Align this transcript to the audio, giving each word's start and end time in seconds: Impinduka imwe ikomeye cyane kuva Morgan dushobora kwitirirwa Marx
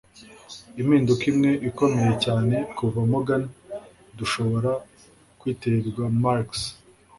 Impinduka 0.81 1.23
imwe 1.31 1.51
ikomeye 1.69 2.13
cyane 2.25 2.55
kuva 2.77 2.99
Morgan 3.11 3.43
dushobora 4.17 4.71
kwitirirwa 5.39 6.03
Marx 6.21 6.49